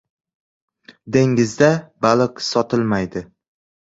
•Dengizda 1.15 1.69
baliq 2.05 2.43
sotilmaydi. 2.47 3.25